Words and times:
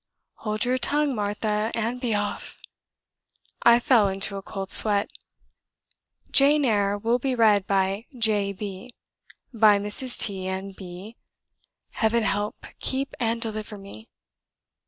'Hold 0.37 0.65
your 0.65 0.79
tongue, 0.79 1.13
Martha, 1.13 1.71
and 1.75 2.01
be 2.01 2.15
off.' 2.15 2.59
I 3.61 3.79
fell 3.79 4.07
into 4.07 4.35
a 4.35 4.41
cold 4.41 4.71
sweat. 4.71 5.13
"Jane 6.31 6.65
Eyre" 6.65 6.97
will 6.97 7.19
be 7.19 7.35
read 7.35 7.67
by 7.67 8.07
J 8.17 8.51
B, 8.51 8.95
by 9.53 9.77
Mrs. 9.77 10.17
T, 10.19 10.47
and 10.47 10.75
B. 10.75 11.17
Heaven 11.91 12.23
help, 12.23 12.65
keep, 12.79 13.13
and 13.19 13.39
deliver 13.39 13.77
me!" 13.77 14.09